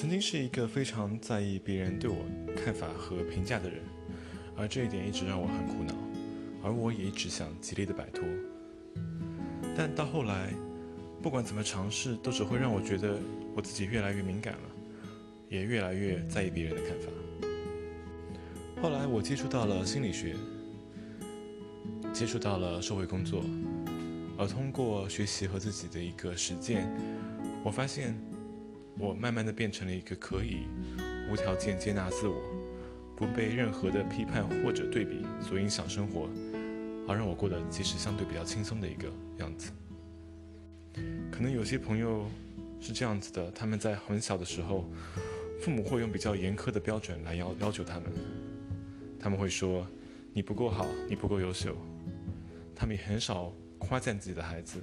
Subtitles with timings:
[0.00, 3.82] 曾经是一个非常在意别人对我看法和评价的人，
[4.56, 5.92] 而这一点一直让我很苦恼，
[6.62, 8.22] 而我也一直想极力的摆脱。
[9.76, 10.54] 但到后来，
[11.20, 13.18] 不管怎么尝试，都只会让我觉得
[13.56, 14.70] 我自己越来越敏感了，
[15.48, 17.10] 也越来越在意别人的看法。
[18.80, 20.36] 后来我接触到了心理学，
[22.12, 23.42] 接触到了社会工作，
[24.38, 26.88] 而通过学习和自己的一个实践，
[27.64, 28.16] 我发现
[28.98, 30.66] 我慢慢的变成了一个可以
[31.30, 32.42] 无条件接纳自我，
[33.16, 36.28] 不被任何的批判或者对比所影响生活，
[37.06, 39.70] 而让我过得其实相对比较轻松的一个样子。
[41.30, 42.28] 可能有些朋友
[42.80, 44.84] 是这样子的，他们在很小的时候，
[45.60, 48.10] 父母会用比较严苛的标准来要要求他们。
[49.20, 49.86] 他们会说
[50.32, 51.76] 你不够好，你不够优秀。
[52.74, 54.80] 他们也很少夸赞自己的孩子，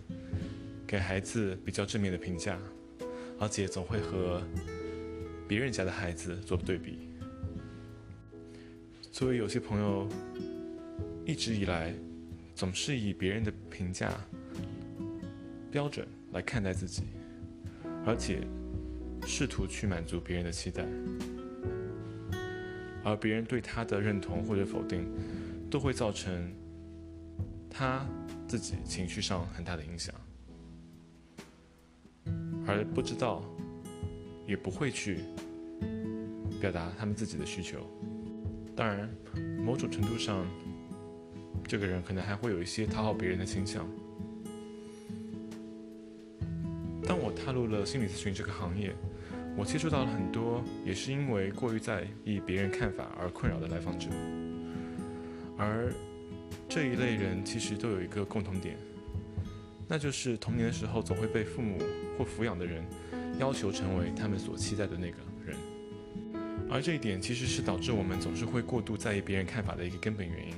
[0.88, 2.58] 给孩子比较正面的评价，
[3.40, 4.42] 而且总会和
[5.48, 7.10] 别人家的孩子做对比。
[9.12, 10.08] 所以有些朋友
[11.26, 11.94] 一直以来
[12.54, 14.14] 总是以别人的评价
[15.72, 17.04] 标准来看待自己，
[18.06, 18.42] 而且
[19.26, 20.86] 试图去满足别人的期待。
[23.04, 25.06] 而别人对他的认同或者否定，
[25.70, 26.52] 都会造成
[27.70, 28.04] 他
[28.48, 30.14] 自己情绪上很大的影响，
[32.76, 33.44] 而不知道，
[34.46, 35.20] 也不会去
[36.60, 37.80] 表达他们自己的需求。
[38.76, 39.10] 当然，
[39.64, 40.46] 某种程度上，
[41.66, 43.88] 这个人可能还会有一些讨好别人的倾向。
[47.08, 48.94] 当我踏入了心理咨询这个行业。
[49.58, 54.10] 我接触到了很多，也是因为过于在意别人看法而困扰的来访者，
[55.58, 55.94] 而
[56.68, 58.76] 这一类人其实都有一个共同点，
[59.88, 61.78] 那就是童年的时候总会被父母
[62.18, 62.84] 或抚养的人
[63.40, 65.58] 要求成为他们所期待的那个人，
[66.70, 70.56] 而这一点其实是导致我们总是会过度在意别人看法的一个根本原因。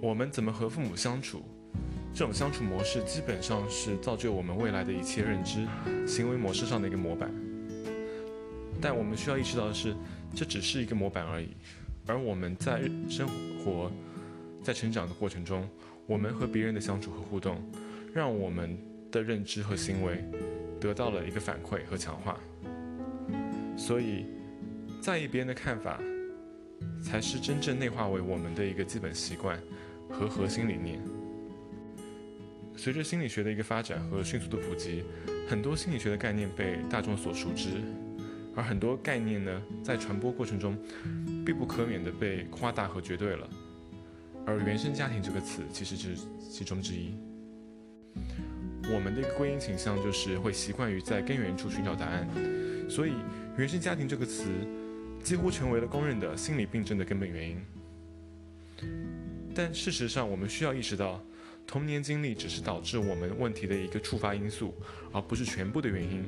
[0.00, 1.42] 我们怎么和父母相处？
[2.12, 5.66] 这种相处模式基本上是造就我们未来的一切认知、
[6.06, 7.28] 行为模式上的一个模板。
[8.80, 9.96] 但我们需要意识到的是，
[10.32, 11.48] 这只是一个模板而已。
[12.06, 13.26] 而我们在生
[13.58, 13.90] 活、
[14.62, 15.68] 在成长的过程中，
[16.06, 17.62] 我们和别人的相处和互动，
[18.12, 18.76] 让我们
[19.10, 20.24] 的认知和行为
[20.80, 22.38] 得到了一个反馈和强化。
[23.76, 24.26] 所以，
[25.00, 26.00] 在意别人的看法，
[27.02, 29.58] 才是真正内化为我们的一个基本习惯
[30.10, 31.00] 和核心理念。
[32.76, 35.04] 随着心理学的一个发展和迅速的普及，
[35.48, 37.70] 很多心理学的概念被大众所熟知，
[38.54, 40.76] 而很多概念呢，在传播过程中
[41.46, 43.48] 必不可免的被夸大和绝对了。
[44.46, 46.16] 而原生家庭这个词其实是
[46.50, 47.14] 其中之一。
[48.92, 52.28] 我们的一个归因倾向就是会习惯于在根源处寻找答案，
[52.88, 53.12] 所以
[53.56, 54.44] 原生家庭这个词
[55.22, 57.60] 几乎成为了公认的心理病症的根本原因。
[59.54, 61.22] 但事实上，我们需要意识到。
[61.66, 64.74] 童年经历只是导致我们问题的一个触发因素，
[65.10, 66.22] 而不是全部的原因。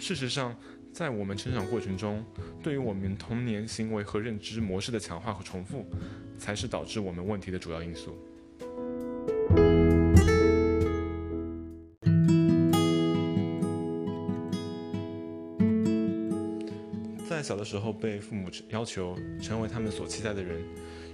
[0.00, 0.56] 事实上，
[0.96, 2.24] 在我们成长过程中，
[2.62, 5.84] 对于我们童年行为和认知模式的强化和重复，
[6.38, 8.16] 才是导致我们问题的主要因素。
[17.28, 20.62] 在小的时候被父母要求成为他们所期待的人，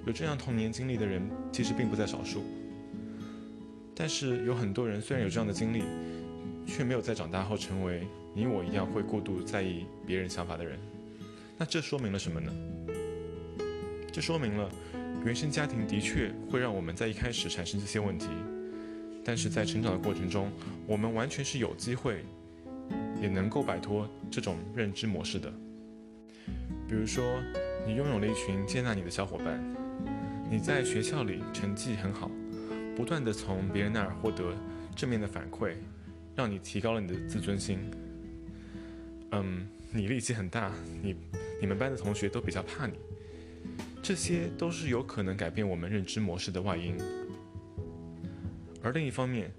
[0.07, 2.45] 有这样童年经历的人，其实并不在少数。
[3.97, 5.83] 但是有很多人虽然有这样的经历，
[6.69, 10.79] 却没有在长大后成为你我一样会过度在意别人想法的人。
[11.59, 12.53] 那这说明了什么呢？
[14.13, 14.71] 这说明了
[15.25, 18.29] 原生家庭的确会让我们在一开始产生这些问题，
[19.25, 20.51] 但是在成长的过程中，
[20.87, 22.25] 我们完全是有机会，
[23.21, 25.53] 也能够摆脱这种认知模式的。
[26.89, 27.25] 比如说，
[27.87, 29.63] 你拥有了一群接纳你的小伙伴，
[30.51, 32.31] 你在学校里成绩很好。
[32.95, 34.55] 不断的从别人那儿获得
[34.95, 35.75] 正面的反馈，
[36.37, 37.79] 让你提高了你的自尊心。
[39.33, 41.17] 嗯，你力气很大，你
[41.61, 42.95] 你们班的同学都比较怕你，
[44.03, 46.97] 这些都是有可能改变我们认知模式的外因。
[48.83, 49.51] 而另一方面，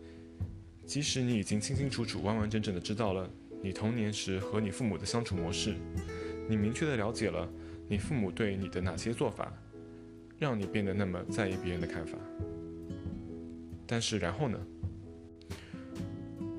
[0.86, 3.30] 即使你已经清清楚楚、完完整整的知道了
[3.62, 5.76] 你童年时和你父母的相处模式，
[6.48, 7.50] 你明确的了解了
[7.88, 9.52] 你父母对你的哪些做法，
[10.38, 12.18] 让你变得那么在意别人的看法。
[13.88, 14.60] 但是然后呢？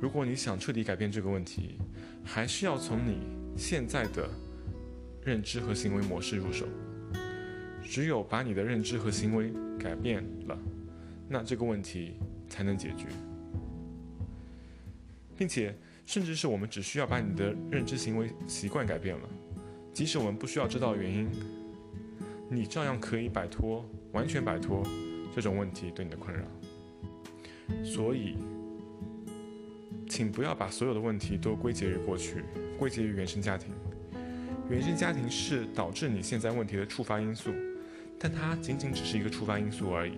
[0.01, 1.79] 如果你想彻底改变这个问题，
[2.25, 3.19] 还是要从你
[3.57, 4.29] 现在的
[5.25, 6.67] 认知和行为模式入手。
[7.83, 10.59] 只有把你的认知和行为改变了，
[11.29, 12.15] 那这个问题
[12.49, 13.07] 才能解决。
[15.37, 15.77] 并且
[16.07, 19.29] 甚至是我们只需要把你的认知行为习惯改变了，
[19.93, 21.29] 即使我们不需要知道原因，
[22.49, 24.83] 你照样可以摆脱，完全摆脱
[25.35, 26.45] 这种问题对你的困扰。
[27.85, 28.37] 所以，
[30.15, 32.45] 请不要把所有的问题都归结于过去，
[32.79, 33.73] 归结于原生家庭。
[34.71, 37.51] 原生家庭是导致你现在问题的触发因素，
[38.17, 40.13] 但它仅仅只是一个触发因素而已。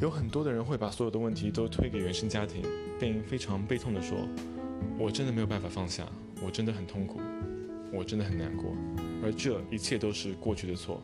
[0.00, 2.62] 有很多的人会把所有的问题都推给原生家庭，
[2.98, 4.16] 并非常悲痛地说
[4.98, 6.08] ：“我真的没有办法放下，
[6.42, 7.20] 我真的很痛苦，
[7.92, 8.74] 我真的很难过。”
[9.22, 11.02] 而这一切都是过去的错。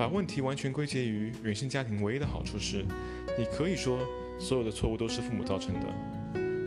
[0.00, 2.86] 把问题完全归结于原生家庭，唯一的好处是，
[3.36, 4.00] 你可以说
[4.38, 5.86] 所有的错误都是父母造成的，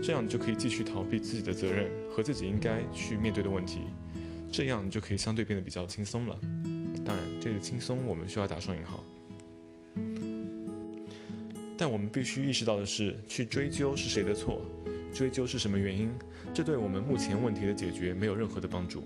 [0.04, 3.80] 这样你就可以继续逃避自己的责任和自己应该去面对的问题，
[4.52, 6.40] 这样你就可以相对变得比较轻松了。
[7.04, 9.04] 当然，这个轻松我们需要打双引号。
[11.76, 14.62] 但我们必须意识到的是，去追究是谁的错，
[15.12, 16.12] 追究是什么原因，
[16.54, 19.04] 这对我们目前问题的解决没有任何的帮助。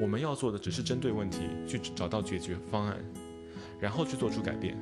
[0.00, 2.98] 我们要做的只是针对问题去找到解决方案。
[3.80, 4.76] 然后去做出改变，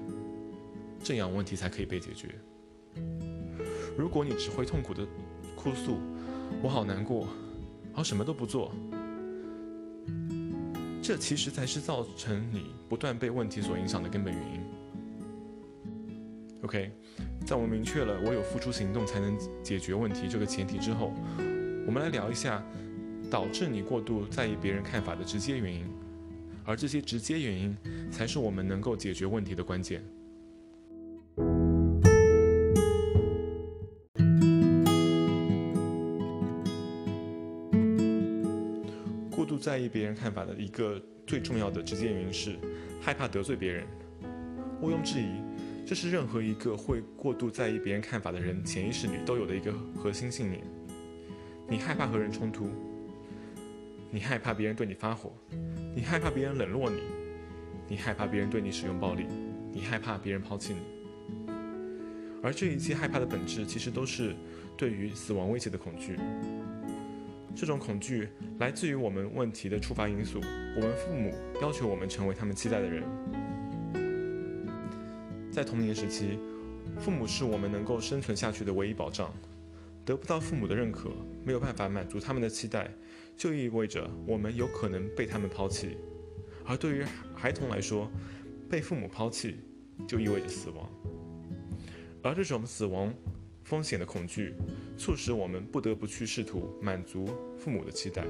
[1.02, 2.28] 这样问题才可以被解决。
[3.96, 5.06] 如果你只会痛苦的
[5.54, 5.98] 哭诉，
[6.62, 7.28] 我好难过，
[7.86, 8.72] 然后什么都不做，
[11.02, 14.60] 这其实才是造成你不断被问题所影响的根本原因。
[16.62, 16.90] OK，
[17.44, 21.12] 在我们明确了我有付出行动才能解决问题这个前提之后，
[21.86, 22.64] 我们来聊一下
[23.30, 25.84] 导致你过度在意别人看法的直接原因。
[26.64, 27.76] 而这些直接原因，
[28.10, 30.02] 才是我们能够解决问题的关键。
[39.30, 42.56] 过度在意别人看法的一个最重要的直接原因是
[43.00, 43.86] 害怕得罪别人。
[44.80, 45.42] 毋庸置疑，
[45.86, 50.62] 这是任何一个会过度在意别人看法的人潜意识里都有的一个核心信念。
[51.68, 52.70] 你害怕和人冲突，
[54.14, 55.32] 你害怕别人对你发火。
[55.92, 57.00] 你害怕别人冷落你，
[57.88, 59.26] 你害怕别人对你使用暴力，
[59.72, 61.52] 你害怕别人抛弃你，
[62.40, 64.36] 而这一切害怕的本质，其实都是
[64.76, 66.16] 对于死亡威胁的恐惧。
[67.56, 68.28] 这种恐惧
[68.60, 70.38] 来自于我们问题的触发因素：
[70.76, 73.02] 我们父母要求我们成为他们期待的人。
[75.50, 76.38] 在童年时期，
[77.00, 79.34] 父母是我们能够生存下去的唯一保障。
[80.04, 81.10] 得不到父母的认可，
[81.44, 82.88] 没有办法满足他们的期待。
[83.36, 85.96] 就意味着我们有可能被他们抛弃，
[86.64, 87.04] 而对于
[87.34, 88.10] 孩童来说，
[88.70, 89.56] 被父母抛弃
[90.06, 90.88] 就意味着死亡。
[92.22, 93.12] 而这种死亡
[93.64, 94.54] 风险的恐惧，
[94.96, 97.28] 促使我们不得不去试图满足
[97.58, 98.24] 父母的期待。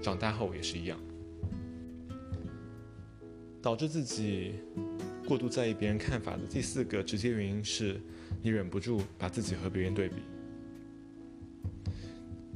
[0.00, 0.98] 长大后也是一样，
[3.60, 4.54] 导致自己
[5.26, 8.00] 过度在意别人看法的第四个直接原因是，
[8.40, 10.16] 你忍不住把自己和别人对比。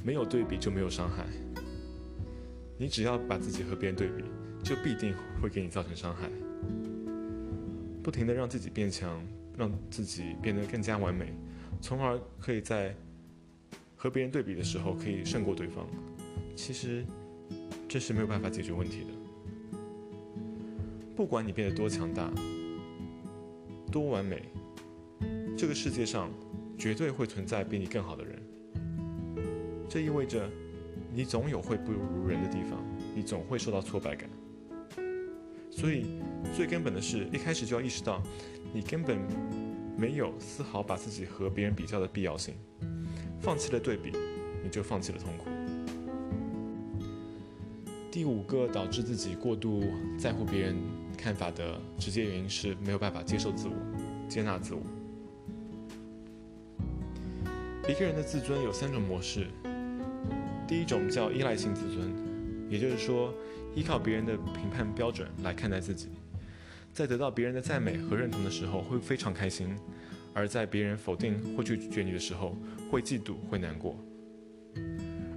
[0.03, 1.25] 没有对比就没有伤害。
[2.77, 4.23] 你只要把自己和别人对比，
[4.63, 6.29] 就必定会给你造成伤害。
[8.01, 9.23] 不停的让自己变强，
[9.55, 11.33] 让自己变得更加完美，
[11.79, 12.95] 从而可以在
[13.95, 15.85] 和别人对比的时候可以胜过对方。
[16.55, 17.05] 其实
[17.87, 19.07] 这是没有办法解决问题的。
[21.15, 22.31] 不管你变得多强大、
[23.91, 24.41] 多完美，
[25.55, 26.31] 这个世界上
[26.79, 28.30] 绝对会存在比你更好的人。
[29.91, 30.49] 这意味着，
[31.13, 32.81] 你总有会不如人的地方，
[33.13, 34.29] 你总会受到挫败感。
[35.69, 36.05] 所以，
[36.55, 38.23] 最根本的是一开始就要意识到，
[38.73, 39.19] 你根本
[39.97, 42.55] 没有丝毫把自己和别人比较的必要性。
[43.41, 44.13] 放弃了对比，
[44.63, 45.49] 你就放弃了痛苦。
[48.09, 49.83] 第五个导致自己过度
[50.17, 50.77] 在乎别人
[51.17, 53.73] 看法的直接原因是没有办法接受自我、
[54.29, 54.81] 接纳自我。
[57.89, 59.47] 一个人的自尊有三种模式。
[60.71, 62.09] 第一种叫依赖性自尊，
[62.69, 63.33] 也就是说，
[63.75, 66.07] 依靠别人的评判标准来看待自己，
[66.93, 69.75] 在得到别人的赞美和认同的时候会非常开心，
[70.33, 72.55] 而在别人否定或拒绝你的时候
[72.89, 73.97] 会嫉妒会难过。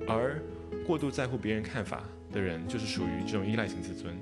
[0.06, 0.40] 而
[0.86, 4.16] 过度在乎别人看法的人就是属于这种依赖性自尊。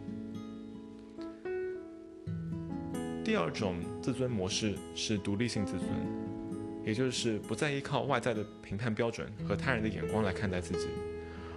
[3.22, 6.21] 第二种自尊模式是独立性自尊。
[6.84, 10.88] 也就是不再依靠外在的评判标准和他人的眼光来看待自己，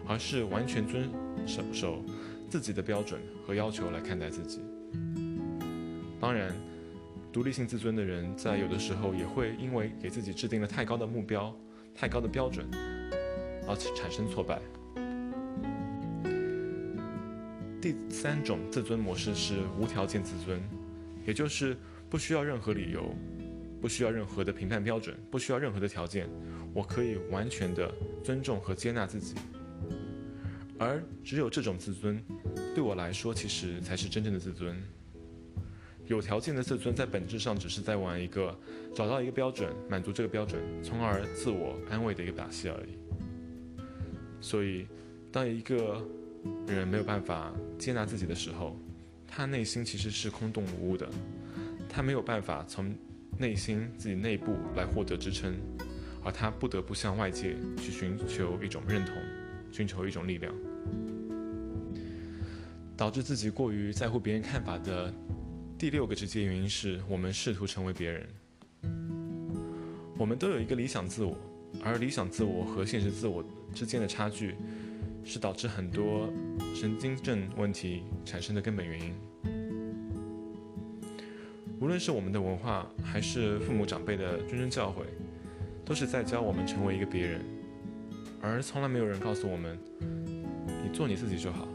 [0.07, 1.09] 而是完全遵
[1.47, 2.03] 守守
[2.49, 4.61] 自己的标准和要求来看待自己。
[6.19, 6.53] 当然，
[7.33, 11.55] 独立性自尊的人在有的时候也会因为给自己制定了太高的目标、
[11.93, 12.65] 太高的标准，
[13.67, 14.59] 而产生挫败。
[17.81, 20.59] 第三种自尊模式是无条件自尊，
[21.27, 21.77] 也就是
[22.09, 23.13] 不需要任何理由。
[23.85, 26.27] 不需要任何的评判标准，不需要任何的条件，
[26.73, 29.35] 我可以完全的尊重和接纳自己。
[30.79, 32.19] 而只有这种自尊，
[32.73, 34.75] 对我来说，其实才是真正的自尊。
[36.07, 38.59] 有条件的自尊，在本质上只是在玩一个
[38.95, 42.97] 找到一个标准，满足这个标准，从而自我安慰的一个把戏而已。
[44.41, 44.87] 所以，
[45.31, 46.03] 当一个
[46.65, 48.75] 人没有办法接纳自己的时候，
[49.27, 51.07] 他内心其实是空洞无物的，
[51.87, 52.91] 他没有办法从
[53.37, 55.55] 内心自己内部来获得支撑，
[56.23, 59.15] 而他不得不向外界去寻求一种认同。
[59.71, 60.55] 寻求一种力量，
[62.95, 65.13] 导致自己过于在乎别人看法的
[65.77, 68.25] 第六个直接原因是我们试图成为别人。
[70.17, 71.37] 我们都有一个理想自我，
[71.83, 74.55] 而理想自我和现实自我之间的差距，
[75.25, 76.31] 是导致很多
[76.73, 79.13] 神经症问题产生的根本原因。
[81.79, 85.03] 无论是我们的文化，还是父母长辈的谆谆教诲，
[85.83, 87.41] 都是在教我们成为一个别人。
[88.41, 89.77] 而从来没有人告诉我们，
[90.83, 91.67] 你做你自己就好。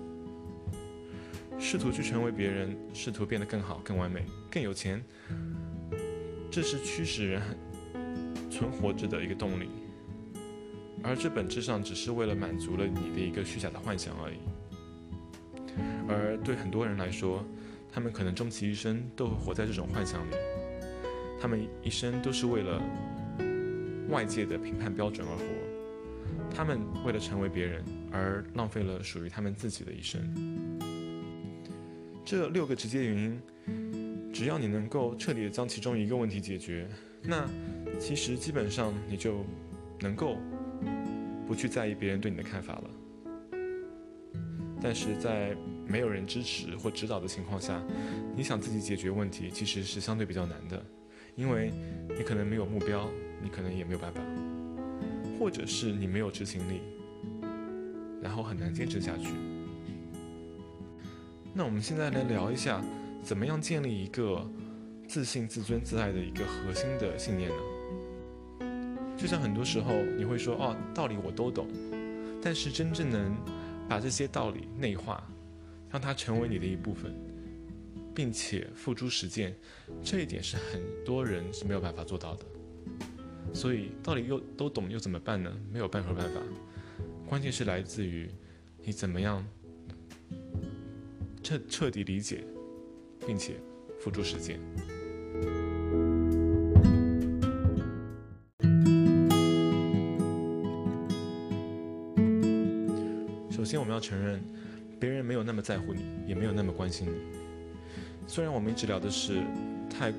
[1.59, 5.04] 试图去成为别人，试图变得更好、更完美、更有钱，
[6.50, 7.42] 这是驱使人
[8.50, 9.69] 存活着的一个动力。
[11.02, 14.37] 而这本质上只是为了满足了你的一个虚假的幻想而已。
[16.09, 17.45] 而对很多人来说，
[17.92, 20.35] 他们可能终其一生都会活在这种幻想里，
[21.40, 22.80] 他们一生都是为了
[24.09, 25.44] 外界的评判标准而活。
[26.54, 30.20] 他们为了成为别人而浪费了属于他们自己的一生。
[32.25, 33.40] 这六个直接原因，
[34.32, 36.88] 只要你能够彻底的将其中一个问题解决，
[37.23, 37.49] 那
[37.99, 39.44] 其实基本上你就
[40.00, 40.37] 能够
[41.47, 42.90] 不去在意别人对你的看法了。
[44.80, 45.56] 但是在
[45.90, 47.82] 没有人支持或指导的情况下，
[48.37, 50.80] 你想自己解决问题其实是相对比较难的，
[51.35, 51.73] 因为
[52.16, 53.11] 你可能没有目标，
[53.42, 54.20] 你可能也没有办法。
[55.38, 56.82] 或者是你没有执行力，
[58.23, 59.30] 然后很难坚持下去。
[61.54, 62.85] 那我们现在来聊一下，
[63.23, 64.47] 怎么样建立一个
[65.09, 67.56] 自信、自尊、自爱的一个核心的信念呢？
[69.16, 71.66] 就像很多时候你会说，哦，道理我都懂，
[72.42, 73.35] 但是真正能
[73.88, 75.26] 把这些道理内化，
[75.90, 77.12] 让它成为你的一部分，
[78.14, 79.56] 并且付诸实践，
[80.02, 82.44] 这一点是很多人是没有办法做到的。
[83.52, 85.52] 所以，到底又都懂又怎么办呢？
[85.73, 86.40] 没有任何办法，
[87.26, 88.30] 关键是来自于
[88.85, 89.44] 你怎么样
[91.42, 92.44] 彻彻底理解，
[93.26, 93.54] 并且
[93.99, 94.61] 付诸实践。
[103.50, 104.40] 首先，我们要承认，
[105.00, 107.14] 别人没有那么在乎你，也没有那么关心你。
[108.26, 109.40] 虽然我们一直聊的是
[109.88, 110.12] 太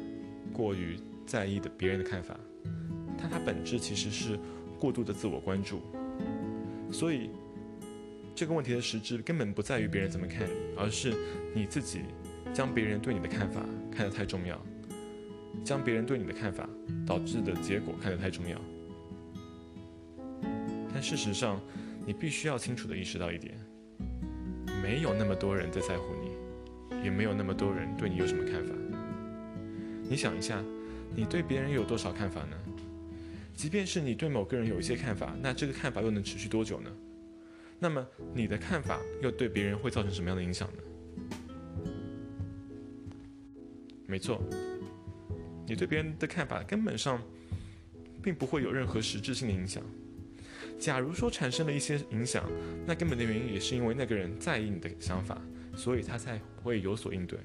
[0.51, 2.37] 过于在意的别人的看法。
[3.23, 4.39] 但它本质其实是
[4.79, 5.79] 过度的自我关注，
[6.91, 7.29] 所以
[8.33, 11.13] 这个问题的实质根本不在于别人怎么看你，而是
[11.53, 12.01] 你自己
[12.51, 14.59] 将别人对你的看法看得太重要，
[15.63, 16.67] 将别人对你的看法
[17.05, 18.59] 导致的结果看得太重要。
[20.91, 21.61] 但事实上，
[22.07, 23.55] 你必须要清楚的意识到一点：
[24.81, 28.73] 没有那么多人在在乎你，也没有那么多人对你有什么看法。
[30.09, 30.61] 你想一下，
[31.15, 32.57] 你对别人有多少看法呢？
[33.55, 36.91] 即便是你对某个人有一些看法，那这个看法又能持续多久呢？
[37.79, 40.83] 那么你的看法又对别人会造成什么样的影响呢？
[44.07, 44.41] 没错，
[45.67, 47.21] 你对别人的看法根本上
[48.21, 49.83] 并不会有任何实质性的影响。
[50.81, 52.43] 假如说产生了一些影响，
[52.87, 55.39] 那根本的原因也是因为那个人在意你的想法，
[55.75, 57.39] 所以他才会有所应对。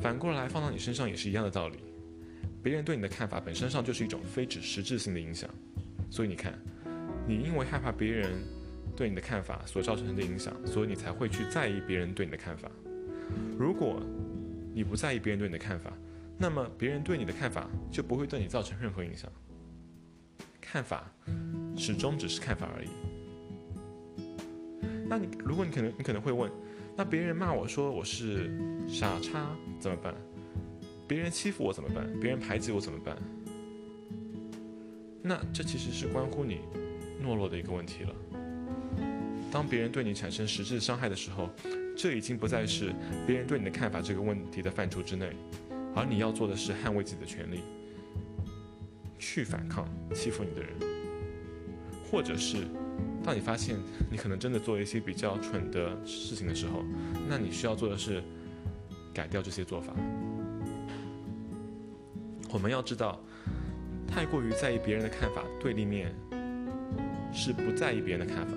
[0.00, 1.78] 反过来放到你身上也是一样的道理。
[2.64, 5.48] 别人对你的看法本身上就是一种非指实质性的影响，
[6.10, 6.58] 所以你看，
[7.28, 8.32] 你因为害怕别人
[8.96, 12.68] 对你的看法所造成的影响，所以你才会去在意别人对你的看法。
[13.56, 14.02] 如果
[14.74, 15.92] 你不在意别人对你的看法，
[16.36, 19.30] 那么别人对你的看法就不会对你造成任何影响。
[20.72, 21.10] 看法
[21.76, 22.88] 始终只是看法而已。
[25.08, 26.48] 那你如果你可能你可能会问，
[26.96, 28.48] 那别人骂我说我是
[28.86, 29.48] 傻叉
[29.80, 30.14] 怎么办？
[31.08, 32.08] 别人欺负我怎么办？
[32.20, 33.16] 别人排挤我怎么办？
[35.20, 36.60] 那这其实是关乎你
[37.20, 38.14] 懦弱的一个问题了。
[39.50, 41.50] 当别人对你产生实质伤害的时候，
[41.96, 42.94] 这已经不再是
[43.26, 45.32] 别人对你的看法这个问题的范畴之内，
[45.96, 47.62] 而你要做的是捍卫自己的权利，
[49.20, 50.72] 去反抗欺负你的人，
[52.10, 52.66] 或者是
[53.22, 53.76] 当你发现
[54.10, 56.82] 你可能真的做一些比较蠢的事情的时候，
[57.28, 58.22] 那你需要做的是
[59.12, 59.92] 改掉这些做法。
[62.50, 63.20] 我们要知道，
[64.08, 66.12] 太过于在意别人的看法，对立面
[67.32, 68.54] 是不在意别人的看法，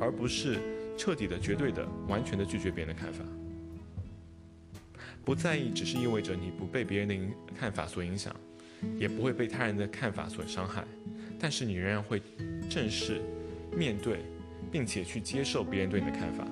[0.00, 0.58] 而不是
[0.96, 3.22] 彻底的、绝对的、完全的拒绝别人的看法。
[5.24, 8.34] 不在意只是意味着你不被别人的影看法所影响，
[8.98, 10.84] 也不会被他人的看法所伤害，
[11.38, 12.22] 但是你仍然会
[12.68, 13.20] 正视、
[13.76, 14.20] 面对，
[14.70, 16.46] 并且去接受别人对你的看法。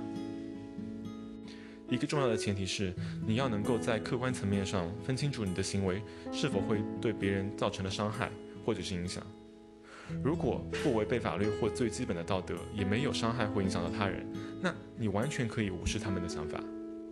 [1.91, 2.93] 一个重要的前提是，
[3.27, 6.03] 你要能够在客观层面上分清楚你的行为
[6.33, 8.31] 是否会对别人造成了伤害
[8.65, 9.25] 或者是影响。
[10.23, 14.27] 如果不违背法律或最基本的道德，也没有伤害或影响到他人，
[14.61, 16.59] 那你完全可以无视他们的想法、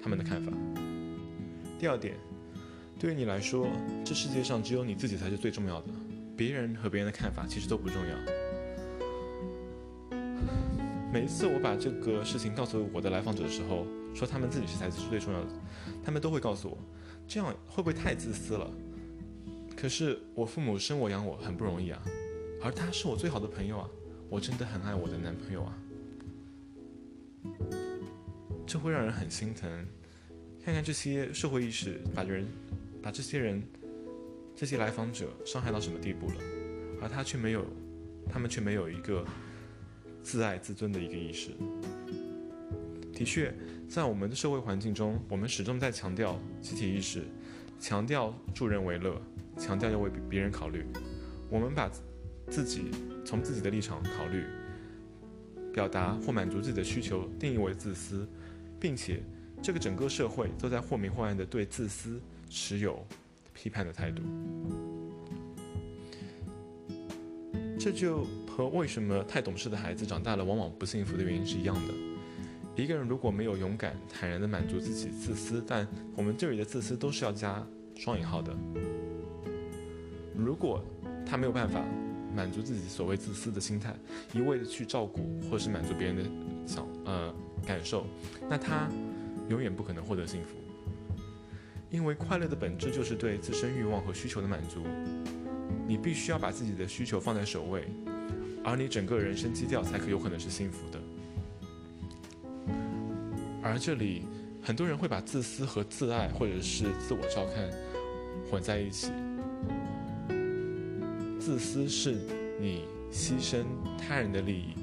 [0.02, 0.52] 他们的看法。
[1.78, 2.16] 第二点，
[3.02, 3.66] 对于你来说，
[4.04, 5.88] 这世界上只有你自己才是最重要的，
[6.36, 8.16] 别人和别人的看法其实都不重要。
[11.12, 15.48] 每一次我把这个事情告诉我的来访者的时候，说他们自己是才是最重要的，
[16.04, 16.78] 他们都会告诉我，
[17.26, 18.70] 这样会不会太自私了？
[19.76, 22.00] 可是我父母生我养我很不容易啊，
[22.62, 23.88] 而他是我最好的朋友啊，
[24.28, 25.76] 我真的很爱我的男朋友啊，
[28.64, 29.88] 这会让人很心疼。
[30.64, 32.46] 看看这些社会意识把人，
[33.02, 33.62] 把这些人，
[34.54, 36.34] 这些来访者伤害到什么地步了，
[37.00, 37.64] 而他却没有，
[38.30, 39.24] 他们却没有一个
[40.22, 41.50] 自爱自尊的一个意识。
[43.12, 43.52] 的确，
[43.88, 47.22] 在我们的社会环境中，我们始终在强调集体意识，
[47.80, 49.20] 强调助人为乐，
[49.58, 50.84] 强调要为别人考虑。
[51.50, 51.90] 我们把
[52.48, 52.90] 自己
[53.24, 54.44] 从自己的立场考虑，
[55.72, 58.28] 表达或满足自己的需求定义为自私，
[58.78, 59.22] 并且。
[59.64, 62.20] 这个整个社会都在或明或暗地对自私
[62.52, 63.02] 持有
[63.54, 64.22] 批判的态度，
[67.80, 71.94] 这就和为什么太懂事的孩子长大了往往不幸福的原因是一样的。
[72.76, 77.66] 一个人如果没有勇敢坦然地满足自己自私，但我们这里的自私都是要加
[77.96, 78.54] 双引号的。
[80.36, 80.84] 如果
[81.24, 81.82] 他没有办法
[82.36, 83.96] 满足自己所谓自私的心态，
[84.34, 86.22] 一味的去照顾或是满足别人的
[86.66, 87.34] 想呃
[87.66, 88.04] 感受，
[88.48, 88.88] 那他。
[89.48, 90.54] 永远不可能获得幸福，
[91.92, 94.82] 因为快乐的本质就是对自身欲望和需求的满足。
[95.86, 97.86] 你必须要把自己的需求放在首位，
[98.64, 100.98] 而你整个人生基调才可有可能是幸福的。
[103.62, 104.22] 而这里
[104.62, 107.70] 很多人会把自私和自爱或者是自我照看
[108.50, 109.12] 混在一起。
[111.38, 112.16] 自私是
[112.58, 113.64] 你牺牲
[113.98, 114.74] 他人的利益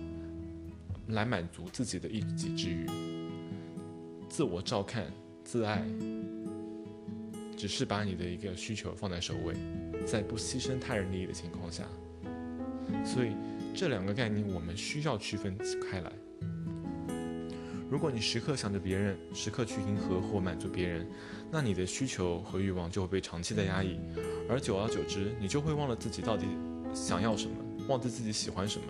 [1.07, 2.85] 来满足自己的一己之欲。
[4.29, 5.11] 自我照看、
[5.43, 5.83] 自爱，
[7.59, 9.53] 只是把你的一个需求放在首位，
[10.05, 11.83] 在不牺牲他人利益的情况下，
[13.03, 13.35] 所以
[13.75, 15.57] 这两个概念我们需要区分
[15.91, 16.09] 开来。
[17.91, 21.05] 如果你时刻想着别人，时刻去迎合或满足别人，
[21.51, 23.99] 那你的需求和欲望就会被长期的压抑，
[24.47, 26.45] 而久而久之，你就会忘了自己到底
[26.93, 27.57] 想要什么，
[27.89, 28.85] 忘记自己喜欢什么。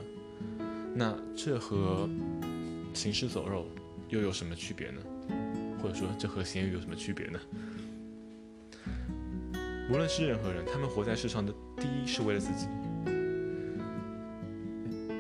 [0.94, 2.08] 那这和
[2.94, 3.66] 行尸走肉
[4.10, 5.02] 又有什么区别呢？
[5.82, 7.40] 或者说，这和咸鱼有什么区别呢？
[9.89, 12.67] 无论是任何人，他们活在世上的第一是为了自己。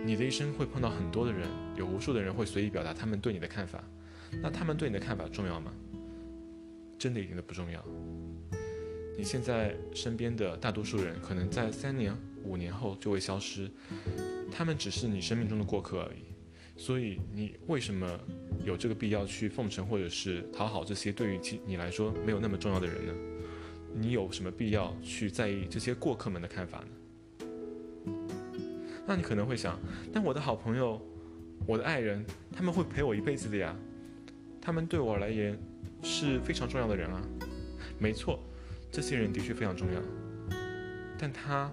[0.05, 3.83] 你的一生会碰到很多的人，有无数的人会随意表达他们对你的看法。
[4.43, 5.71] 那他们对你的看法重要吗？
[6.99, 7.83] 真的一点都不重要。
[9.17, 13.69] 你现在身边的大多数人，可能在三年、五年后就会消失，
[14.51, 16.29] 他们只是你生命中的过客而已。
[16.77, 18.19] 所以，你为什么
[18.63, 23.13] 有这个必要去奉承或者是讨好这些对于其你来说没有那么重要的人呢？
[23.93, 26.85] 你有什么必要去在意这些过客们的看法呢？
[29.07, 29.79] 那你可能会想，
[30.13, 31.01] 但我的好朋友、
[31.65, 33.75] 我的爱人，他们会陪我一辈子的呀，
[34.61, 35.57] 他们对我而言
[36.03, 37.21] 是非常重要的人啊。
[37.97, 38.39] 没错，
[38.91, 40.01] 这些人的确非常重要，
[41.17, 41.71] 但他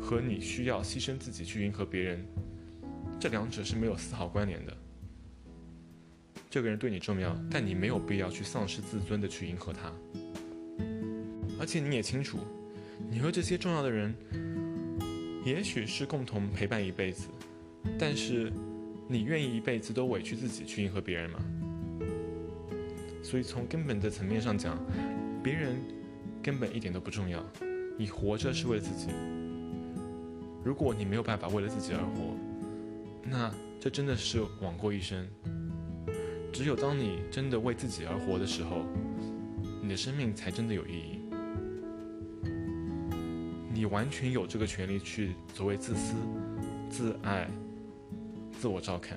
[0.00, 2.24] 和你需要牺牲自己去迎合别人。
[3.18, 4.76] 这两者是没有丝毫关联的。
[6.50, 9.92] 这个人对你重要，但你没有必要去丧失自尊的去迎合他。
[11.58, 12.38] 而且你也清楚，
[13.10, 14.14] 你和这些重要的人，
[15.44, 17.28] 也许是共同陪伴一辈子，
[17.98, 18.52] 但是
[19.08, 21.38] 你愿意一辈子都委屈自己去迎合别人吗？
[23.22, 24.78] 所以从根本的层面上讲，
[25.42, 25.76] 别人
[26.42, 27.44] 根本一点都不重要。
[27.98, 29.08] 你活着是为了自己。
[30.64, 32.36] 如果你没有办法为了自己而活，
[33.24, 35.26] 那这真的是枉过一生。
[36.52, 38.86] 只有当你真的为自己而活的时候，
[39.82, 41.17] 你的生命才真的有意义。
[43.78, 46.16] 你完全有这个权利去所谓自私、
[46.90, 47.48] 自爱、
[48.58, 49.16] 自我照看。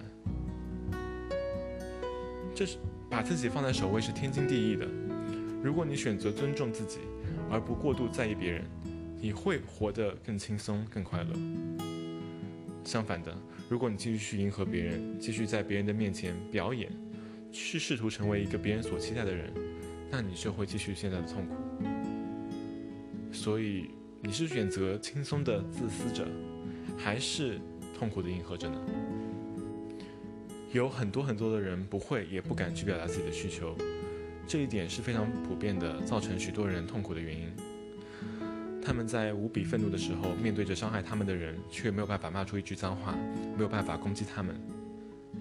[2.54, 2.78] 这是
[3.10, 4.88] 把自己放在首位是天经地义的。
[5.64, 7.00] 如果你选择尊重自己，
[7.50, 8.64] 而不过度在意别人，
[9.20, 11.34] 你会活得更轻松、更快乐。
[12.84, 13.36] 相反的，
[13.68, 16.88] 如果你继续去迎合别人，继续在别人的面前表演，
[17.52, 19.52] 去试图成为一个别人所期待的人，
[20.12, 21.56] 那你就会继续现在的痛苦。
[23.32, 23.90] 所以，
[24.24, 26.28] 你是选择轻松的自私者，
[26.96, 27.60] 还是
[27.98, 28.80] 痛苦的迎合者呢？
[30.72, 33.76] 有很多很多的人不会也不敢去表达自己的需求，
[34.48, 37.52] 这一点是非常普遍的，造成许多人痛苦的原因。
[38.80, 43.18] 他们在无比愤怒的时候，面对着伤害他们的人，却没有办法骂出一句脏话，
[43.58, 44.56] 没有办法攻击他们，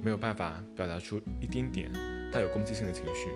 [0.02, 1.92] 没有办法表达出一丁点
[2.32, 3.28] 带有攻击性的情绪。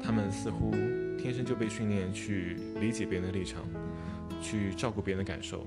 [0.00, 0.70] 他们似乎
[1.18, 3.66] 天生就被训练去理解别人的立场，
[4.42, 5.66] 去照顾别人的感受，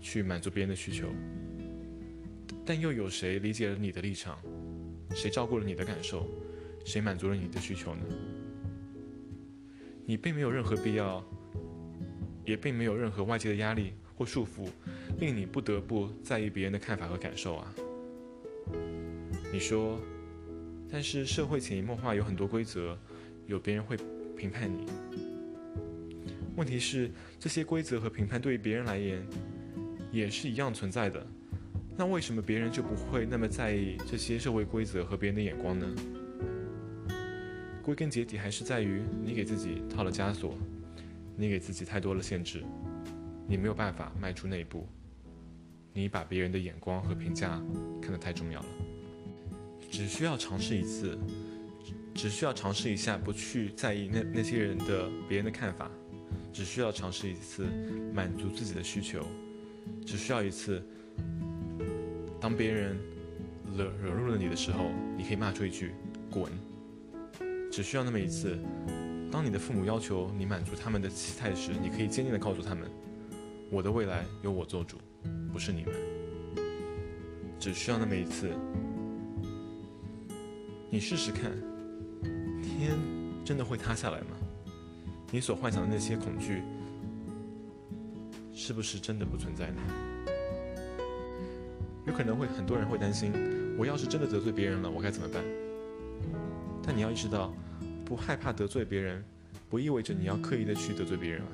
[0.00, 1.08] 去满足别人的需求。
[2.64, 4.38] 但又有谁理解了你的立场？
[5.14, 6.26] 谁照顾了你的感受？
[6.84, 8.02] 谁满足了你的需求呢？
[10.04, 11.22] 你并没有任何必要，
[12.44, 14.68] 也并没有任何外界的压力或束缚，
[15.18, 17.74] 令你不得不在意别人的看法和感受啊！
[19.52, 19.98] 你说，
[20.90, 22.98] 但是社会潜移默化有很多规则，
[23.46, 23.96] 有别人会
[24.36, 24.86] 评判你。
[26.58, 29.24] 问题是，这些规则和评判对于别人来言，
[30.10, 31.24] 也是一样存在的。
[31.96, 35.86] 那为什么别人就不会那么在意这些社会规则和别人的眼光呢？
[37.80, 40.58] 归根结底还是在于你给自己套了枷锁，
[41.36, 42.64] 你给自己太多了限制，
[43.46, 44.84] 你没有办法迈出那一步。
[45.92, 47.62] 你把别人的眼光和评价
[48.02, 48.66] 看得太重要了。
[49.92, 51.16] 只需要尝试一次，
[52.14, 55.88] 只需要尝试一下不去在意那那些人的别人的看法，
[56.52, 57.64] 只需要尝试一次
[58.12, 59.24] 满足自己的需求，
[60.04, 60.82] 只需要一次。
[62.40, 62.96] 当别人
[63.76, 65.92] 惹惹怒了你的时候，你可以骂出一句
[66.30, 66.50] “滚”，
[67.70, 68.58] 只需要那么一次。
[69.30, 72.90] 当你的父母要求你满足他们的期待时，你可以坚定地告诉他们
[73.70, 74.96] ：“我的未来由我做主，
[75.52, 75.92] 不是你们。”
[77.60, 78.48] 只需要那么一次，
[80.88, 81.50] 你试试看，
[82.62, 82.96] 天
[83.44, 84.37] 真的会塌下来吗？
[85.30, 86.62] 你所幻想的那些恐惧，
[88.54, 89.82] 是不是真的不存在呢？
[92.06, 93.30] 有可能会很多人会担心，
[93.76, 95.44] 我要是真的得罪别人了，我该怎么办？
[96.82, 97.54] 但你要意识到，
[98.06, 99.22] 不害怕得罪别人，
[99.68, 101.48] 不意味着你要刻意的去得罪别人啊。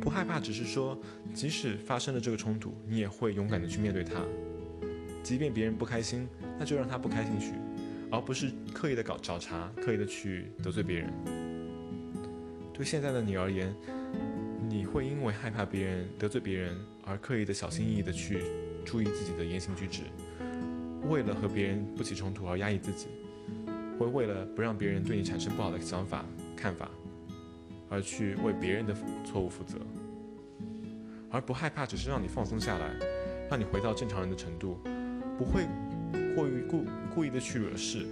[0.00, 0.96] 不害怕只是说，
[1.34, 4.22] 即使发生了这个冲突，你也会勇敢的去面对它。
[5.24, 7.54] 即便别人不开心，那就让他不开心去，
[8.12, 11.47] 而不是刻意的搞找茬，刻意的去得罪别人。
[12.78, 13.74] 对现在的你而言。
[14.70, 18.42] 你会因为害怕别人得罪别人而刻意的小心翼翼的去
[18.84, 20.02] 注意自己的言行举止，
[21.08, 23.08] 为了和别人不起冲突而压抑自己，
[23.98, 26.90] 会为了不让别人对你产生不好的想法看法，
[27.88, 29.78] 而去为别人的错误负责，
[31.30, 32.94] 而不害怕只是让你放松下来，
[33.48, 34.78] 让你回到正常人的程度，
[35.38, 35.66] 不会
[36.34, 38.06] 过于故故意的去惹事。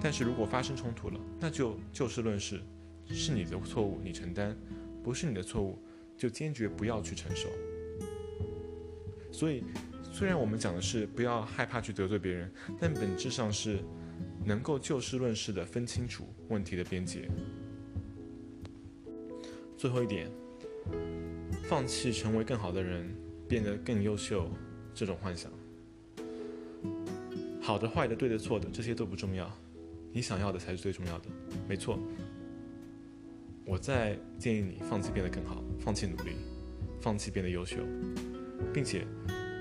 [0.00, 2.60] 但是如果发生冲突了，那就就事论事，
[3.08, 4.56] 是你的错误，你承担。
[5.02, 5.78] 不是你的错误，
[6.16, 7.48] 就坚决不要去承受。
[9.32, 9.64] 所以，
[10.12, 13.78] 虽然我们讲的是不要害怕去得罪别人，但本质上是
[14.44, 17.28] 能够就事论事的分清楚问题的边界。
[19.78, 20.30] 最后一点，
[21.62, 23.08] 放弃成为更好的人，
[23.48, 24.50] 变得更优秀
[24.92, 25.50] 这种幻想。
[27.62, 29.50] 好的、坏的、对的、错的，这些都不重要，
[30.12, 31.28] 你想要的才是最重要的。
[31.68, 31.98] 没错。
[33.68, 36.36] 我在建议你放弃变得更好，放弃努力，
[37.02, 37.76] 放弃变得优秀，
[38.72, 39.06] 并且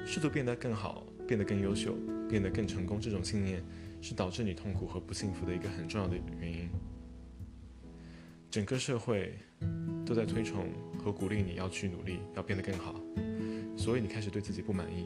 [0.05, 1.93] 试图变得更好，变得更优秀，
[2.29, 3.01] 变得更成功。
[3.01, 3.61] 这种信念
[4.01, 6.69] 是导致你痛苦和不幸福的一个很重要的原因。
[8.49, 9.37] 整个社会
[10.05, 12.95] 都在推崇和鼓励你要去努力，要变得更好，
[13.75, 15.05] 所以你开始对自己不满意，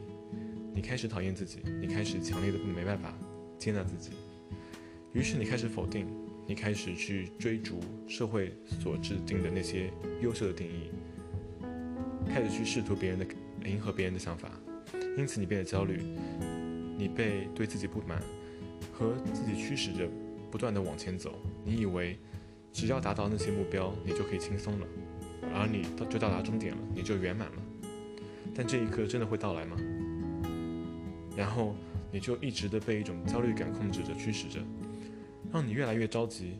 [0.72, 3.12] 你开始讨厌自己，你开始强烈的没办法
[3.58, 4.12] 接纳自己，
[5.12, 6.06] 于是你开始否定。
[6.46, 10.90] 你开始去追逐社会所制定的那些优秀的定义，
[12.28, 13.26] 开始去试图别人的
[13.64, 14.50] 迎合别人的想法，
[15.16, 16.02] 因此你变得焦虑，
[16.98, 18.20] 你被对自己不满
[18.92, 20.08] 和自己驱使着
[20.50, 21.38] 不断的往前走。
[21.64, 22.18] 你以为
[22.72, 24.86] 只要达到那些目标，你就可以轻松了，
[25.54, 27.62] 而你到就到达终点了，你就圆满了。
[28.54, 29.76] 但这一刻真的会到来吗？
[31.34, 31.74] 然后
[32.10, 34.60] 你就一直的被一种焦虑感控制着、驱使着。
[35.52, 36.54] 让你越来越着急，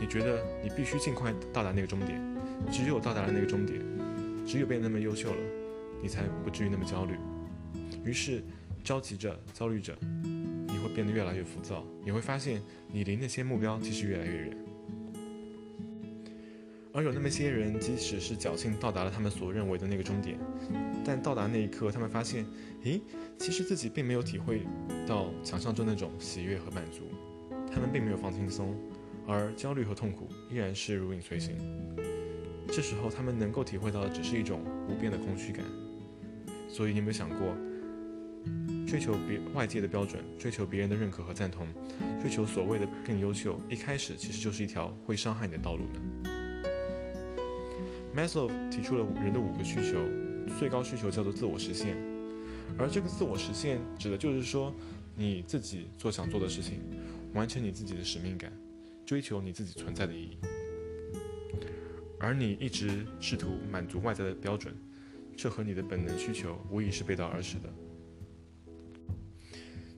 [0.00, 2.18] 你觉得你必须尽快到达那个终点，
[2.72, 3.80] 只有到达了那个终点，
[4.46, 5.36] 只有变得那么优秀了，
[6.02, 7.14] 你才不至于那么焦虑。
[8.04, 8.42] 于是，
[8.82, 14.56] 着急着、焦虑着，你会变得越来越浮躁，你会发现你离那些目标其实越来越远。
[16.94, 20.38] 而有那么些人，即使是侥幸到达了他们所认为的那个终点，
[21.04, 22.44] 但到达那一刻，他们发现，
[22.84, 23.00] 咦，
[23.38, 24.62] 其实自己并没有体会
[25.06, 27.04] 到想象中那种喜悦和满足，
[27.72, 28.76] 他们并没有放轻松，
[29.26, 31.56] 而焦虑和痛苦依然是如影随形。
[32.68, 35.64] 这时候，他们能够体会到的只是一种无边的空虚感。
[36.68, 37.54] 所以，你有没有想过，
[38.86, 41.66] 追求别外界的标准，追求别人的认可和赞同，
[42.20, 46.00] 追求所谓的更优秀，一开始其实就是一条会伤害你的道路呢
[48.16, 49.98] ？Maslow 提出了人的五个需求，
[50.58, 51.96] 最高需求叫做自我实现，
[52.78, 54.72] 而这个自我实现指的就是说
[55.14, 56.80] 你自己做想做的事情，
[57.34, 58.52] 完成你自己的使命感，
[59.04, 60.38] 追求你自己存在的意义。
[62.18, 64.74] 而你一直试图满足外在的标准，
[65.36, 67.68] 这和你的本能需求无疑是背道而驰的。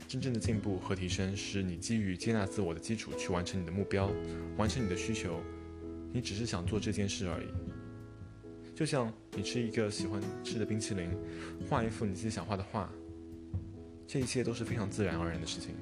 [0.07, 4.11] 真正的进步和提升是你基于接纳自我的基础去完成你的目标，
[4.57, 5.40] 完成你的需求，
[6.12, 7.49] 你只是想做这件事而已。
[8.75, 11.11] 就像你吃一个喜欢吃的冰淇淋，
[11.68, 12.90] 画一幅你自己想画的画，
[14.07, 15.75] 这一切都是非常自然而然的事情，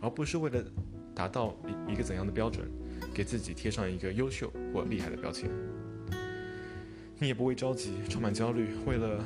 [0.00, 0.64] 而不是为了
[1.14, 1.56] 达到
[1.88, 2.66] 一一个怎样的标准，
[3.12, 5.50] 给自己贴上一个优秀或厉害的标签。
[7.18, 9.22] 你也不会着急，充满焦虑，为了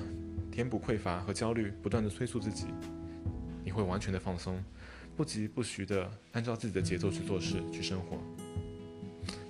[0.51, 2.67] 填补匮乏和焦虑，不断的催促自己。
[3.65, 4.63] 你会完全的放松，
[5.17, 8.19] 不急不徐的按照自己的节奏去做事、去生活，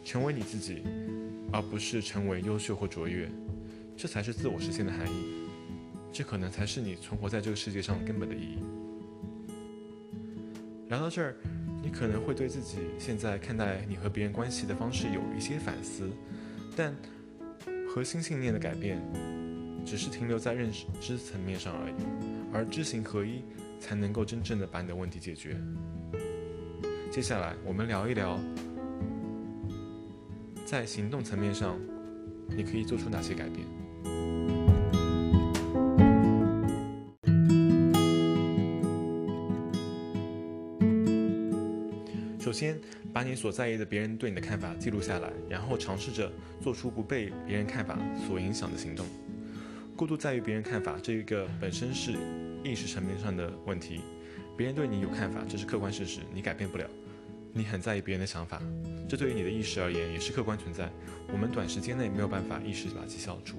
[0.05, 0.83] 成为你自己，
[1.53, 3.29] 而不是成为优秀或卓越。
[3.97, 5.49] 这才是自我实现的含义，
[6.13, 8.59] 这可能才是你存活在这个世界上根本的意义。
[10.89, 11.37] 聊到这儿，
[11.87, 16.11] 你可能会对自己现在看待你和别人关系的方式有一些反思，
[16.75, 16.93] 但
[17.89, 19.01] 核心信念的改变
[19.85, 20.69] 只是停留在认
[21.01, 21.95] 知层面上而已，
[22.53, 23.45] 而知行合一
[23.79, 25.57] 才能够真正的把你的问题解决。
[27.09, 28.37] 接下来，我们聊一聊
[30.65, 31.79] 在行动层面上
[32.49, 33.65] 你可以做出哪些改变。
[42.57, 42.81] 先，
[43.13, 49.05] 把你所在意的别人对你的看法记录下来，然后尝试着做出不被别人看法所影响的行动。
[49.95, 52.17] 过度在意别人看法，这一个本身是
[52.65, 54.01] 意识层面上的问题。
[54.57, 56.89] 别人对你有看法，这是客观事实，你改变不了。
[57.53, 58.63] 你很在意别人的想法，
[59.07, 60.91] 这对于你的意识而言也是客观存在。
[61.31, 63.59] 我们短时间内没有办法一时把其消除，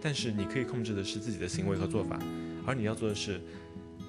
[0.00, 2.20] 但是你可以控制的是自己的行为和做法。
[2.64, 3.40] 而你要做的是，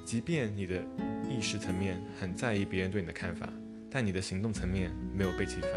[0.06, 0.84] 即便你的
[1.28, 3.52] 意识层面很在意别人对你的看法。
[3.92, 5.72] 但你的行动层面没有被其反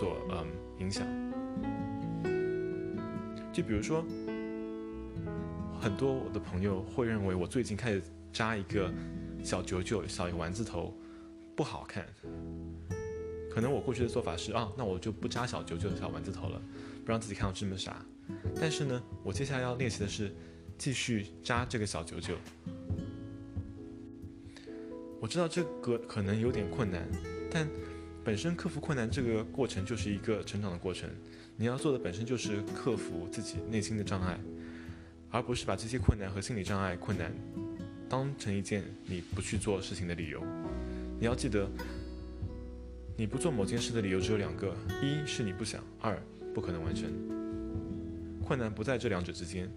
[0.00, 0.46] 所嗯
[0.80, 1.06] 影响，
[3.52, 4.04] 就比如说，
[5.80, 8.92] 很多我的朋友会认为我最近开始扎一个
[9.42, 10.92] 小九九小一个丸子头
[11.56, 12.06] 不好看，
[13.50, 16.60] 可能我过去的做法是啊，那我就不扎小九九小丸子头了，
[17.04, 18.04] 不让自己看到这么傻。
[18.60, 20.34] 但是呢，我接下来要练习的是
[20.76, 22.34] 继续扎这个小九九。
[25.28, 27.06] 知道这个可能有点困难，
[27.50, 27.68] 但
[28.24, 31.08] 本身克服困难这个过程就是一个成长的过程。
[31.56, 34.40] 你要做的本身就是克服自己内心的障碍，
[35.30, 37.32] 而不是把这些困难和心理障碍、困难
[38.08, 40.42] 当成一件你不去做事情的理由。
[41.20, 41.68] 你要记得，
[43.16, 46.16] 你不做某件事的理由只有两个：一是你不想，二
[46.54, 47.10] 不可能完成。
[48.42, 49.68] 困难不在这两者之间。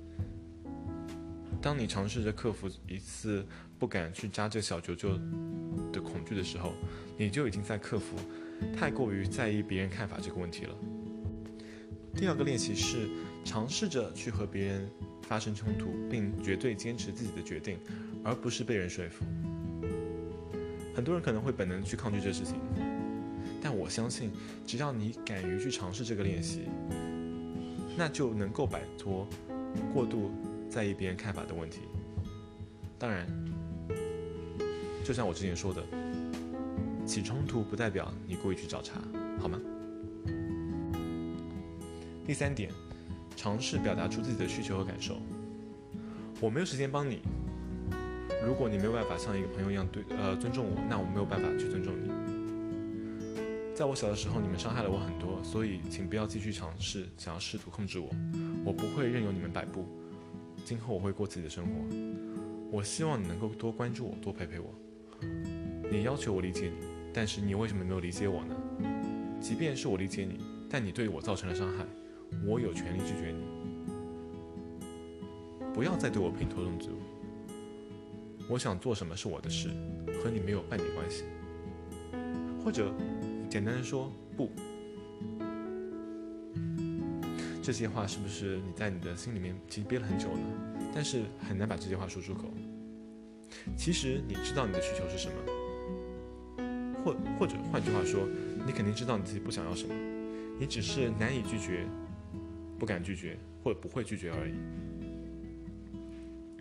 [1.61, 3.45] 当你尝试着克服一次
[3.81, 5.17] 不敢去扎这小九九
[5.91, 6.75] 的恐惧的时候，
[7.17, 8.15] 你就已经在克服
[8.77, 10.75] 太过于在意别人看法这个问题了。
[12.13, 13.09] 第二个练习是
[13.43, 14.87] 尝试着去和别人
[15.23, 17.79] 发生冲突，并绝对坚持自己的决定，
[18.23, 19.25] 而不是被人说服。
[20.93, 22.57] 很多人可能会本能去抗拒这事情，
[23.63, 24.29] 但我相信，
[24.63, 26.69] 只要你敢于去尝试这个练习，
[27.97, 29.27] 那就能够摆脱
[29.91, 30.29] 过度。
[30.69, 31.81] 在意别人看法的问题，
[32.97, 33.27] 当然，
[35.03, 35.83] 就像我之前说的，
[37.05, 39.01] 起冲突不代表你故意去找茬，
[39.39, 39.59] 好吗？
[42.25, 42.71] 第三点，
[43.35, 45.17] 尝试表达出自己的需求和感受。
[46.39, 47.21] 我没有时间帮你，
[48.45, 52.09] 如果你没有办法像一个朋友一样对呃尊重我，那我没有办法去尊重你。
[53.75, 58.09] 在我小的时候，你们伤害了我很多，所以请不要继续尝试想要试图控制我，
[58.63, 59.85] 我不会任由你们摆布。
[60.63, 61.71] 今后我会过自己的生活，
[62.71, 64.73] 我希望你能够多关注我，多陪陪我。
[65.91, 68.55] 你要求我理解你，但是你为什么没有理解我呢？
[69.41, 71.85] 即便是我理解你，但你对我造成了伤害，
[72.47, 73.43] 我有权利拒绝你。
[75.73, 76.91] 不要再对我评头论足。
[78.49, 79.67] 我想做什么是我的事，
[80.23, 81.25] 和你没有半点关系。
[82.63, 82.93] 或者，
[83.49, 84.49] 简单的说，不。
[87.61, 90.43] 这些话是不是你在你的心里面其实憋了很久呢？
[90.95, 92.45] 但是很难把这些话说出口。
[93.75, 95.33] 其实你知道你的需求是什么，
[97.03, 98.27] 或或者换句话说，
[98.65, 99.93] 你肯定知道你自己不想要什么，
[100.59, 101.85] 你只是难以拒绝，
[102.77, 104.53] 不敢拒绝，或者不会拒绝而已。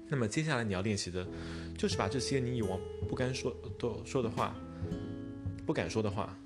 [0.08, 1.26] 那么接下来你要练习的，
[1.78, 4.54] 就是把这些你以往不敢说的说的话，
[5.64, 6.36] 不敢说的话，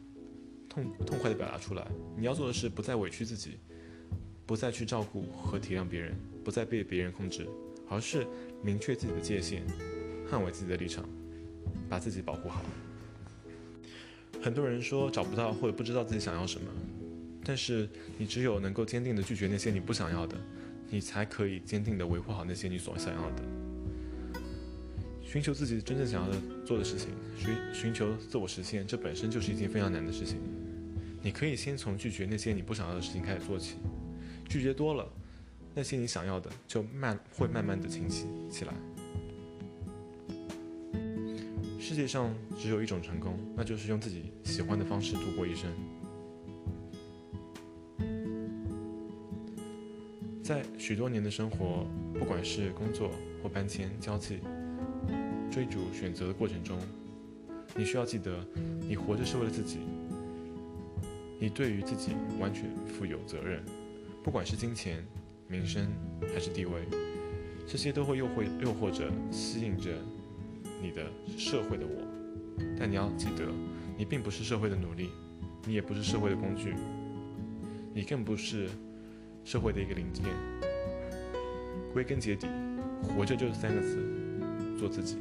[0.68, 1.86] 痛痛快的表达出来。
[2.16, 3.58] 你要做的是不再委屈自己，
[4.44, 7.46] 不再去照顾和体谅别人，不再被别人控制，
[7.88, 8.26] 而是
[8.62, 9.62] 明确自己的界限，
[10.30, 11.08] 捍卫自己的立场，
[11.88, 12.62] 把自己保护好。
[14.44, 16.66] 很多人说找不到或者不知道自己想要什么，
[17.42, 20.36] 但是你只有能够坚定的拒绝那些你不想要的。
[20.90, 23.42] 你才可以坚定地维护好那些你所想要的，
[25.22, 30.36] 寻求自己真正想要的做的事情，寻寻求自我实现，这本身就是一件非常难的事情。
[31.22, 33.76] 你可以先从拒绝那些你不想要的事情开始做起，
[34.46, 35.08] 拒绝多了，
[35.74, 38.74] 那些你想要的就慢会慢慢的清晰起来。
[41.94, 45.70] 世界上只有一种成功，那就是用自己喜欢的方式度过一生。
[50.42, 51.86] 在许多年的生活，
[52.18, 54.40] 不管是工作或搬迁、交际、
[55.52, 56.76] 追逐、选择的过程中，
[57.76, 58.44] 你需要记得，
[58.80, 59.78] 你活着是为了自己，
[61.38, 63.64] 你对于自己完全负有责任。
[64.24, 65.06] 不管是金钱、
[65.46, 65.88] 名声
[66.34, 66.82] 还是地位，
[67.68, 69.92] 这些都会诱惑、诱惑着、吸引着
[70.84, 72.02] 你的社会的我。
[72.78, 73.46] 但你要记得，
[73.96, 75.08] 你并不是社会的奴隶，
[75.66, 76.74] 你也不是社会的工具，
[77.94, 78.68] 你更不是。
[79.46, 80.24] 社会的一个零件，
[81.92, 82.46] 归根结底，
[83.02, 83.98] 活着就是三个字：
[84.78, 85.18] 做自己。